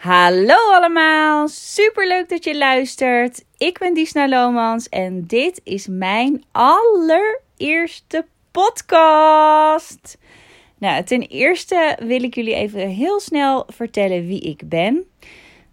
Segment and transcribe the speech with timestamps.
[0.00, 3.44] Hallo allemaal, super leuk dat je luistert.
[3.56, 10.18] Ik ben Disna Lomans en dit is mijn allereerste podcast.
[10.78, 15.04] Nou, ten eerste wil ik jullie even heel snel vertellen wie ik ben.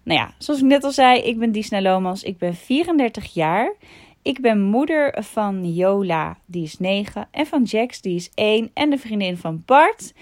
[0.02, 3.74] Nou ja, zoals ik net al zei, ik ben Disna Lomans, ik ben 34 jaar.
[4.22, 8.90] Ik ben moeder van Jola, die is 9, en van Jax, die is 1, en
[8.90, 10.12] de vriendin van Bart.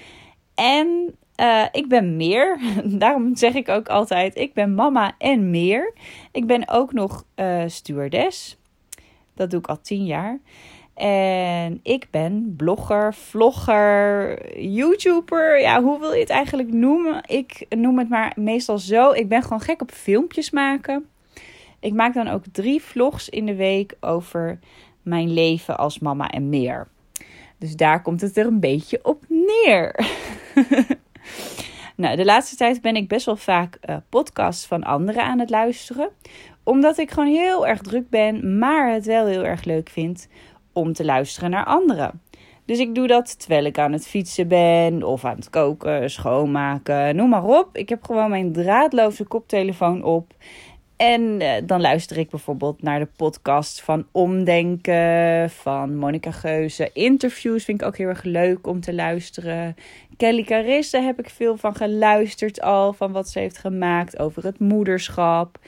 [0.54, 2.59] En uh, ik ben meer.
[2.84, 5.93] Daarom zeg ik ook altijd: ik ben mama en meer.
[6.32, 8.58] Ik ben ook nog uh, stewardess.
[9.35, 10.39] Dat doe ik al tien jaar.
[10.94, 15.61] En ik ben blogger, vlogger, YouTuber.
[15.61, 17.22] Ja, hoe wil je het eigenlijk noemen?
[17.27, 19.11] Ik noem het maar meestal zo.
[19.11, 21.07] Ik ben gewoon gek op filmpjes maken.
[21.80, 24.58] Ik maak dan ook drie vlogs in de week over
[25.03, 26.89] mijn leven als mama en meer.
[27.58, 29.94] Dus daar komt het er een beetje op neer.
[31.96, 35.50] Nou, de laatste tijd ben ik best wel vaak uh, podcasts van anderen aan het
[35.50, 36.11] luisteren.
[36.62, 40.28] Omdat ik gewoon heel erg druk ben, maar het wel heel erg leuk vind
[40.72, 42.20] om te luisteren naar anderen.
[42.64, 47.16] Dus ik doe dat terwijl ik aan het fietsen ben, of aan het koken, schoonmaken,
[47.16, 47.69] noem maar op.
[47.72, 50.34] Ik heb gewoon mijn draadloze koptelefoon op.
[50.97, 56.91] En uh, dan luister ik bijvoorbeeld naar de podcast van Omdenken, van Monica Geuze.
[56.92, 59.77] Interviews vind ik ook heel erg leuk om te luisteren.
[60.16, 64.58] Kelly Carisse heb ik veel van geluisterd al, van wat ze heeft gemaakt over het
[64.58, 65.58] moederschap.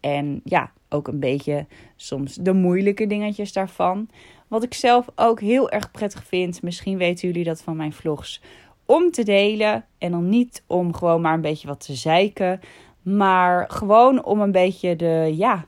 [0.00, 4.08] En ja, ook een beetje soms de moeilijke dingetjes daarvan.
[4.48, 8.40] Wat ik zelf ook heel erg prettig vind, misschien weten jullie dat van mijn vlogs,
[8.86, 9.84] om te delen.
[9.98, 12.60] En dan niet om gewoon maar een beetje wat te zeiken,
[13.02, 15.64] maar gewoon om een beetje de, ja,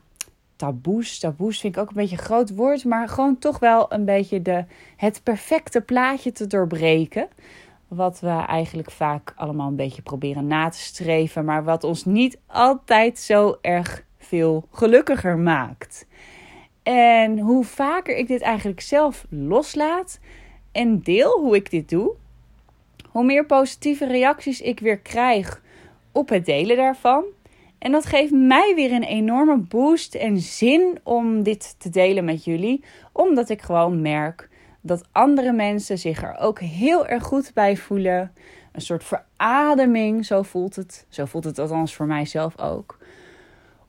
[0.55, 1.19] taboes.
[1.19, 4.41] Taboes vind ik ook een beetje een groot woord, maar gewoon toch wel een beetje
[4.41, 7.27] de, het perfecte plaatje te doorbreken.
[7.87, 12.39] Wat we eigenlijk vaak allemaal een beetje proberen na te streven, maar wat ons niet
[12.45, 16.07] altijd zo erg veel gelukkiger maakt.
[16.83, 20.19] En hoe vaker ik dit eigenlijk zelf loslaat
[20.71, 22.13] en deel hoe ik dit doe,
[23.09, 25.61] hoe meer positieve reacties ik weer krijg
[26.15, 27.23] op het delen daarvan.
[27.77, 32.43] En dat geeft mij weer een enorme boost en zin om dit te delen met
[32.43, 34.49] jullie, omdat ik gewoon merk
[34.81, 38.31] dat andere mensen zich er ook heel erg goed bij voelen.
[38.71, 41.05] Een soort verademing, zo voelt het.
[41.09, 42.97] Zo voelt het althans voor mijzelf ook.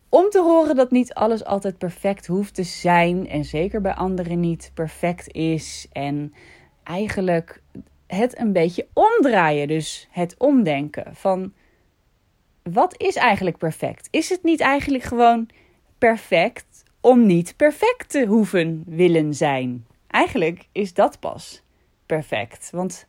[0.08, 4.40] Om te horen dat niet alles altijd perfect hoeft te zijn en zeker bij anderen
[4.40, 5.88] niet perfect is.
[5.92, 6.34] En
[6.82, 7.62] eigenlijk
[8.06, 11.52] het een beetje omdraaien, dus het omdenken van
[12.72, 14.08] wat is eigenlijk perfect?
[14.10, 15.48] Is het niet eigenlijk gewoon
[15.98, 19.86] perfect om niet perfect te hoeven willen zijn?
[20.06, 21.62] Eigenlijk is dat pas
[22.06, 22.70] perfect.
[22.70, 23.06] Want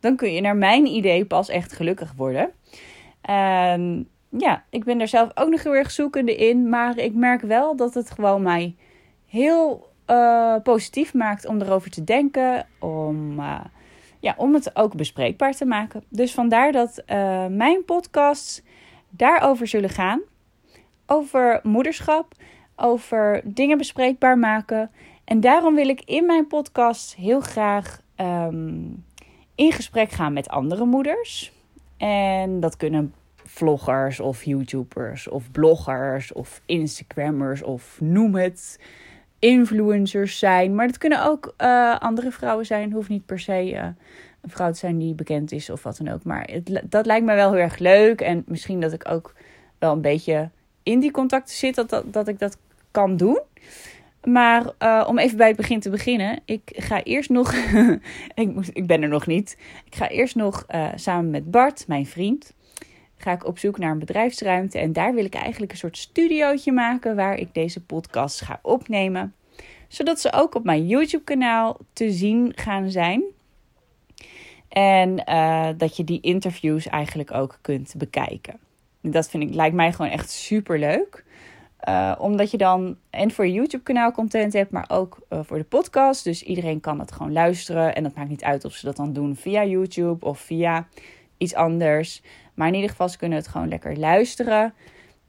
[0.00, 2.50] dan kun je naar mijn idee pas echt gelukkig worden.
[3.20, 6.68] En ja, ik ben er zelf ook nog heel erg zoekende in.
[6.68, 8.74] Maar ik merk wel dat het gewoon mij
[9.26, 12.66] heel uh, positief maakt om erover te denken.
[12.80, 13.60] Om, uh,
[14.20, 16.04] ja, om het ook bespreekbaar te maken.
[16.08, 18.62] Dus vandaar dat uh, mijn podcasts
[19.16, 20.20] daarover zullen gaan.
[21.06, 22.34] Over moederschap,
[22.76, 24.90] over dingen bespreekbaar maken.
[25.24, 29.04] En daarom wil ik in mijn podcast heel graag um,
[29.54, 31.52] in gesprek gaan met andere moeders.
[31.96, 33.14] En dat kunnen
[33.44, 38.80] vloggers of YouTubers of bloggers of Instagrammers of noem het
[39.38, 40.74] influencers zijn.
[40.74, 42.92] Maar dat kunnen ook uh, andere vrouwen zijn.
[42.92, 43.86] Hoeft niet per se uh,
[44.44, 46.24] een vrouw te zijn die bekend is of wat dan ook.
[46.24, 48.20] Maar het, dat lijkt me wel heel erg leuk.
[48.20, 49.34] En misschien dat ik ook
[49.78, 50.50] wel een beetje
[50.82, 51.74] in die contacten zit.
[51.74, 52.58] Dat, dat, dat ik dat
[52.90, 53.40] kan doen.
[54.24, 56.40] Maar uh, om even bij het begin te beginnen.
[56.44, 57.54] Ik ga eerst nog.
[58.34, 59.58] ik, ik ben er nog niet.
[59.84, 62.54] Ik ga eerst nog uh, samen met Bart, mijn vriend.
[63.16, 64.78] Ga ik op zoek naar een bedrijfsruimte.
[64.78, 67.16] En daar wil ik eigenlijk een soort studiootje maken.
[67.16, 69.34] Waar ik deze podcast ga opnemen.
[69.88, 73.22] Zodat ze ook op mijn YouTube-kanaal te zien gaan zijn.
[74.74, 78.58] En uh, dat je die interviews eigenlijk ook kunt bekijken.
[79.00, 81.24] Dat vind ik, lijkt mij gewoon echt super leuk.
[81.88, 85.64] Uh, omdat je dan en voor je YouTube-kanaal content hebt, maar ook uh, voor de
[85.64, 86.24] podcast.
[86.24, 87.94] Dus iedereen kan het gewoon luisteren.
[87.94, 90.88] En dat maakt niet uit of ze dat dan doen via YouTube of via
[91.38, 92.22] iets anders.
[92.54, 94.74] Maar in ieder geval, ze kunnen het gewoon lekker luisteren.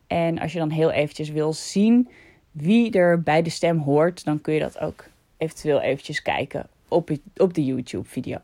[0.08, 2.10] En als je dan heel eventjes wil zien
[2.52, 5.06] wie er bij de stem hoort, dan kun je dat ook
[5.38, 8.38] eventueel eventjes kijken op, op de YouTube-video.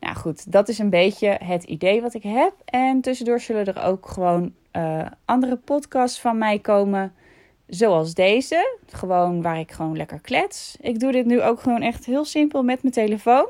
[0.00, 2.52] Nou goed, dat is een beetje het idee wat ik heb.
[2.64, 7.12] En tussendoor zullen er ook gewoon uh, andere podcasts van mij komen
[7.66, 10.76] Zoals deze, gewoon waar ik gewoon lekker klets.
[10.80, 13.46] Ik doe dit nu ook gewoon echt heel simpel met mijn telefoon.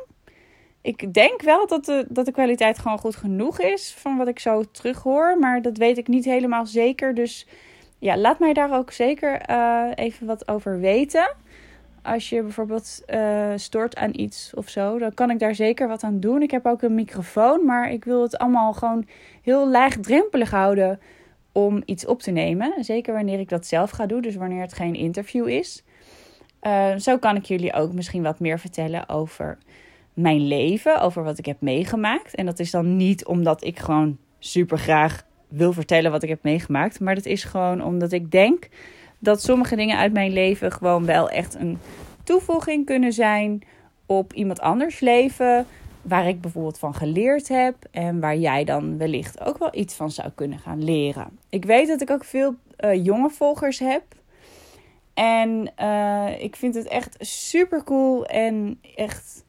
[0.81, 4.39] Ik denk wel dat de, dat de kwaliteit gewoon goed genoeg is van wat ik
[4.39, 5.39] zo terughoor.
[5.39, 7.15] Maar dat weet ik niet helemaal zeker.
[7.15, 7.47] Dus
[7.99, 11.35] ja, laat mij daar ook zeker uh, even wat over weten.
[12.07, 16.03] Als je bijvoorbeeld uh, stoort aan iets of zo, dan kan ik daar zeker wat
[16.03, 16.43] aan doen.
[16.43, 19.07] Ik heb ook een microfoon, maar ik wil het allemaal gewoon
[19.43, 21.01] heel laagdrempelig houden
[21.53, 22.85] om iets op te nemen.
[22.85, 25.85] Zeker wanneer ik dat zelf ga doen, dus wanneer het geen interview is.
[26.63, 29.59] Uh, zo kan ik jullie ook misschien wat meer vertellen over
[30.15, 32.35] mijn leven, over wat ik heb meegemaakt.
[32.35, 36.43] En dat is dan niet omdat ik gewoon super graag wil vertellen wat ik heb
[36.43, 38.69] meegemaakt, maar dat is gewoon omdat ik denk
[39.19, 41.79] dat sommige dingen uit mijn leven gewoon wel echt een
[42.25, 43.63] toevoeging kunnen zijn
[44.07, 45.67] op iemand anders leven.
[46.03, 50.11] Waar ik bijvoorbeeld van geleerd heb en waar jij dan wellicht ook wel iets van
[50.11, 51.39] zou kunnen gaan leren.
[51.49, 54.03] Ik weet dat ik ook veel uh, jonge volgers heb.
[55.15, 59.45] En uh, ik vind het echt super cool en echt.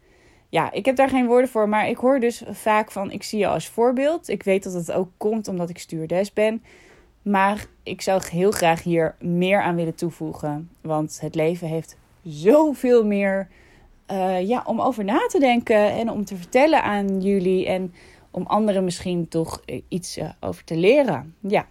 [0.50, 3.40] Ja, ik heb daar geen woorden voor, maar ik hoor dus vaak van: ik zie
[3.40, 4.30] je als voorbeeld.
[4.30, 6.64] Ik weet dat het ook komt omdat ik stuurdes ben.
[7.30, 10.70] Maar ik zou heel graag hier meer aan willen toevoegen.
[10.82, 13.48] Want het leven heeft zoveel meer
[14.12, 17.66] uh, ja, om over na te denken en om te vertellen aan jullie.
[17.68, 17.94] En
[18.32, 21.36] om anderen misschien toch iets uh, over te leren.
[21.40, 21.66] Ja,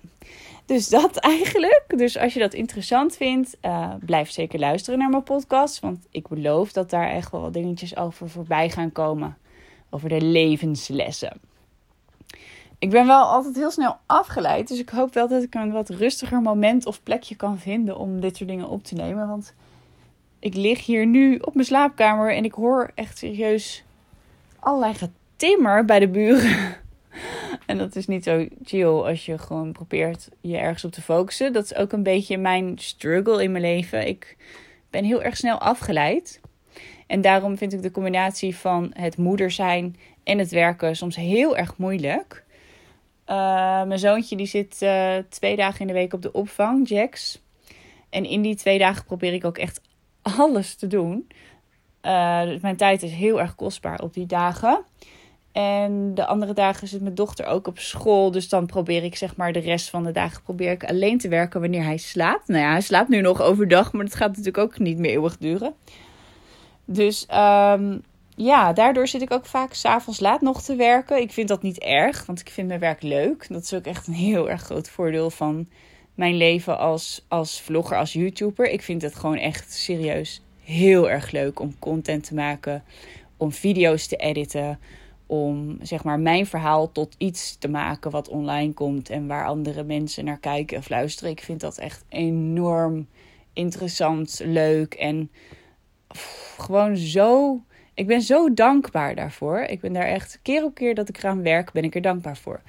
[0.66, 1.84] dus dat eigenlijk.
[1.96, 3.58] Dus als je dat interessant vindt,
[4.00, 5.80] blijf zeker luisteren naar mijn podcast.
[5.80, 9.36] Want ik beloof dat daar echt wel dingetjes over voorbij gaan komen.
[9.90, 11.40] Over de levenslessen.
[12.78, 14.68] Ik ben wel altijd heel snel afgeleid.
[14.68, 18.20] Dus ik hoop wel dat ik een wat rustiger moment of plekje kan vinden om
[18.20, 19.28] dit soort dingen op te nemen.
[19.28, 19.54] Want
[20.38, 23.84] ik lig hier nu op mijn slaapkamer en ik hoor echt serieus
[24.58, 26.74] allerlei getimmer bij de buren.
[27.66, 31.52] En dat is niet zo chill als je gewoon probeert je ergens op te focussen.
[31.52, 34.06] Dat is ook een beetje mijn struggle in mijn leven.
[34.06, 34.36] Ik
[34.90, 36.40] ben heel erg snel afgeleid.
[37.06, 41.56] En daarom vind ik de combinatie van het moeder zijn en het werken soms heel
[41.56, 42.44] erg moeilijk.
[43.30, 47.42] Uh, mijn zoontje die zit uh, twee dagen in de week op de opvang, Jax.
[48.10, 49.80] En in die twee dagen probeer ik ook echt
[50.22, 51.28] alles te doen.
[52.02, 54.84] Uh, dus mijn tijd is heel erg kostbaar op die dagen.
[55.52, 58.30] En de andere dagen zit mijn dochter ook op school.
[58.30, 61.28] Dus dan probeer ik zeg maar de rest van de dagen probeer ik alleen te
[61.28, 62.48] werken wanneer hij slaapt.
[62.48, 65.36] Nou ja, hij slaapt nu nog overdag, maar dat gaat natuurlijk ook niet meer eeuwig
[65.36, 65.74] duren.
[66.84, 68.02] Dus um,
[68.36, 71.20] ja, daardoor zit ik ook vaak s'avonds laat nog te werken.
[71.20, 73.46] Ik vind dat niet erg, want ik vind mijn werk leuk.
[73.48, 75.68] Dat is ook echt een heel erg groot voordeel van
[76.14, 78.68] mijn leven als, als vlogger, als YouTuber.
[78.68, 82.84] Ik vind het gewoon echt serieus heel erg leuk om content te maken,
[83.36, 84.78] om video's te editen,
[85.26, 89.84] om zeg maar mijn verhaal tot iets te maken wat online komt en waar andere
[89.84, 91.30] mensen naar kijken of luisteren.
[91.30, 93.06] Ik vind dat echt enorm
[93.52, 95.30] interessant, leuk en
[96.58, 97.60] gewoon zo.
[97.96, 99.58] Ik ben zo dankbaar daarvoor.
[99.58, 102.36] Ik ben daar echt keer op keer dat ik eraan werk, ben ik er dankbaar
[102.36, 102.60] voor.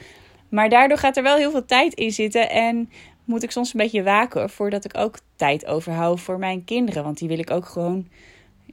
[0.49, 2.89] Maar daardoor gaat er wel heel veel tijd in zitten en
[3.25, 7.03] moet ik soms een beetje waken voordat ik ook tijd overhoud voor mijn kinderen.
[7.03, 8.07] Want die wil ik ook gewoon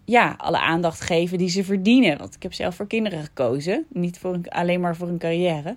[0.05, 2.19] ja, alle aandacht geven die ze verdienen.
[2.19, 5.77] Want ik heb zelf voor kinderen gekozen, niet voor een, alleen maar voor een carrière.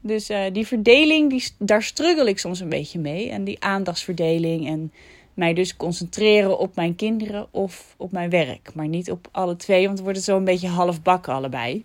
[0.00, 3.30] Dus uh, die verdeling, die, daar struggle ik soms een beetje mee.
[3.30, 4.92] En die aandachtsverdeling en
[5.34, 8.74] mij dus concentreren op mijn kinderen of op mijn werk.
[8.74, 11.84] Maar niet op alle twee, want dan wordt het zo een beetje half bakken allebei.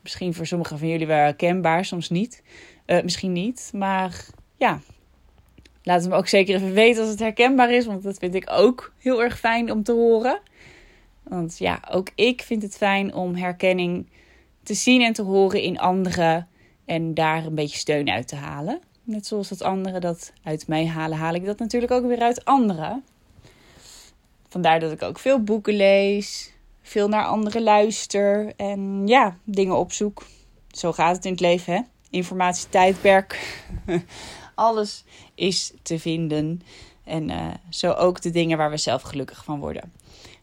[0.00, 2.42] Misschien voor sommigen van jullie wel herkenbaar, soms niet.
[2.86, 4.26] Uh, misschien niet, maar
[4.56, 4.80] ja.
[5.82, 8.50] Laat het me ook zeker even weten als het herkenbaar is, want dat vind ik
[8.50, 10.40] ook heel erg fijn om te horen.
[11.22, 14.06] Want ja, ook ik vind het fijn om herkenning
[14.62, 16.48] te zien en te horen in anderen
[16.84, 18.80] en daar een beetje steun uit te halen.
[19.04, 22.44] Net zoals dat anderen dat uit mij halen, haal ik dat natuurlijk ook weer uit
[22.44, 23.04] anderen.
[24.48, 30.24] Vandaar dat ik ook veel boeken lees, veel naar anderen luister en ja, dingen opzoek.
[30.70, 31.80] Zo gaat het in het leven, hè?
[32.10, 33.62] Informatietijdperk.
[34.54, 35.04] Alles
[35.34, 36.62] is te vinden.
[37.04, 39.92] En uh, zo ook de dingen waar we zelf gelukkig van worden.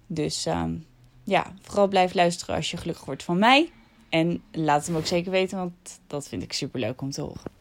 [0.08, 0.86] Dus um,
[1.24, 3.72] ja, vooral blijf luisteren als je gelukkig wordt van mij.
[4.10, 7.59] En laat me ook zeker weten, want dat vind ik super leuk om te horen.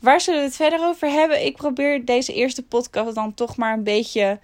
[0.00, 1.44] Waar zullen we het verder over hebben?
[1.44, 4.38] Ik probeer deze eerste podcast dan toch maar een beetje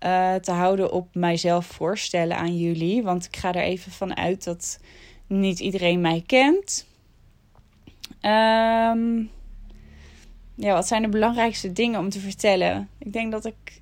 [0.00, 3.02] uh, te houden op mijzelf voorstellen aan jullie.
[3.02, 4.78] Want ik ga er even van uit dat
[5.26, 6.86] niet iedereen mij kent.
[8.22, 9.30] Um,
[10.54, 12.88] ja, wat zijn de belangrijkste dingen om te vertellen?
[12.98, 13.80] Ik denk dat ik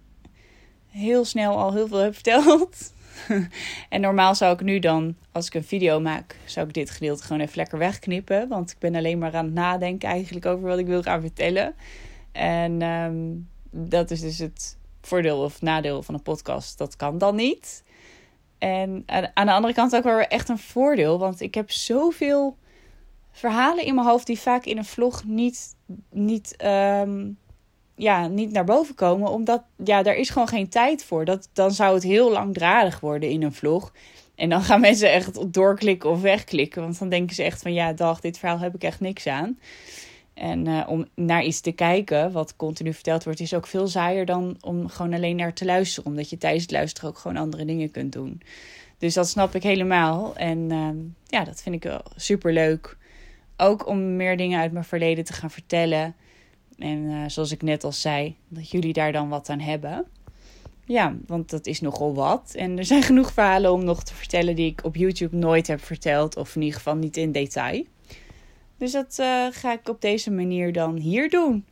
[0.89, 2.77] heel snel al heel veel heb verteld.
[3.89, 7.23] en normaal zou ik nu dan, als ik een video maak, zou ik dit gedeelte
[7.23, 8.49] gewoon even lekker wegknippen.
[8.49, 11.75] Want ik ben alleen maar aan het nadenken eigenlijk over wat ik wil gaan vertellen.
[12.33, 16.79] En um, dat is dus het voordeel of nadeel van een podcast.
[16.79, 17.85] Dat kan dan niet.
[18.59, 19.03] En
[19.35, 21.19] aan de andere kant ook wel echt een voordeel.
[21.19, 22.57] Want ik heb zoveel
[23.33, 25.77] verhalen in mijn hoofd die vaak in een vlog niet,
[26.11, 27.29] niet, ehm,
[28.01, 29.31] ja, niet naar boven komen.
[29.31, 31.25] Omdat ja, daar is gewoon geen tijd voor.
[31.25, 33.93] Dat, dan zou het heel langdradig worden in een vlog.
[34.35, 36.83] En dan gaan mensen echt doorklikken of wegklikken.
[36.83, 39.59] Want dan denken ze echt van ja, dag, dit verhaal heb ik echt niks aan.
[40.35, 44.27] En uh, om naar iets te kijken wat continu verteld wordt, is ook veel saaier
[44.27, 46.11] dan om gewoon alleen naar te luisteren.
[46.11, 48.43] Omdat je tijdens het luisteren ook gewoon andere dingen kunt doen.
[48.99, 50.37] Dus dat snap ik helemaal.
[50.37, 50.89] En uh,
[51.27, 52.97] ja, dat vind ik super leuk.
[53.57, 56.15] Ook om meer dingen uit mijn verleden te gaan vertellen.
[56.81, 60.07] En uh, zoals ik net al zei, dat jullie daar dan wat aan hebben.
[60.85, 62.53] Ja, want dat is nogal wat.
[62.57, 65.85] En er zijn genoeg verhalen om nog te vertellen die ik op YouTube nooit heb
[65.85, 66.37] verteld.
[66.37, 67.85] Of in ieder geval niet in detail.
[68.77, 71.65] Dus dat uh, ga ik op deze manier dan hier doen.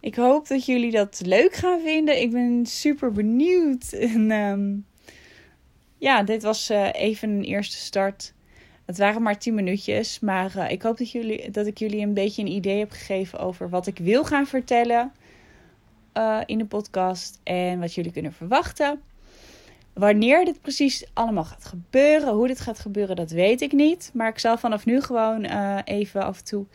[0.00, 2.20] Ik hoop dat jullie dat leuk gaan vinden.
[2.20, 3.92] Ik ben super benieuwd.
[4.14, 4.86] En um,
[5.98, 8.34] ja, dit was uh, even een eerste start.
[8.86, 10.20] Het waren maar 10 minuutjes.
[10.20, 13.38] Maar uh, ik hoop dat, jullie, dat ik jullie een beetje een idee heb gegeven
[13.38, 15.12] over wat ik wil gaan vertellen
[16.46, 17.40] in de podcast.
[17.42, 19.00] En wat jullie kunnen verwachten.
[19.92, 24.10] Wanneer dit precies allemaal gaat gebeuren, hoe dit gaat gebeuren, dat weet ik niet.
[24.14, 26.66] Maar ik zal vanaf nu gewoon uh, even af en toe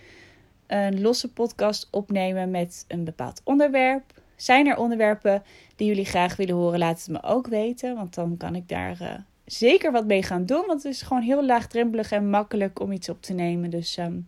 [0.68, 4.04] een losse podcast opnemen met een bepaald onderwerp.
[4.36, 5.44] Zijn er onderwerpen
[5.76, 7.96] die jullie graag willen horen, laat het me ook weten.
[7.96, 10.64] Want dan kan ik daar zeker wat mee gaan doen.
[10.68, 13.70] Want het is gewoon heel laagdrempelig en makkelijk om iets op te nemen.
[13.70, 14.26] Dus um,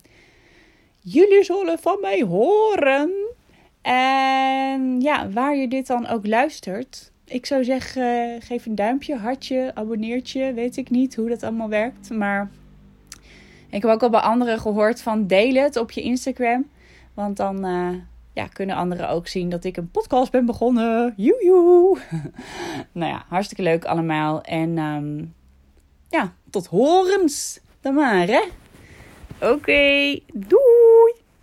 [0.99, 3.11] jullie zullen van mij horen.
[3.81, 9.71] En ja, waar je dit dan ook luistert ik zou zeggen, geef een duimpje, hartje,
[9.73, 10.53] abonneertje.
[10.53, 12.09] Weet ik niet hoe dat allemaal werkt.
[12.09, 12.51] Maar
[13.69, 16.69] ik heb ook al bij anderen gehoord van deel het op je Instagram.
[17.13, 17.89] Want dan uh,
[18.33, 21.13] ja, kunnen anderen ook zien dat ik een podcast ben begonnen.
[21.17, 21.97] Joejoe.
[22.91, 24.41] nou ja, hartstikke leuk allemaal.
[24.41, 25.33] En um,
[26.09, 28.41] ja, tot horens dan maar hè.
[29.41, 31.22] Oké, doei!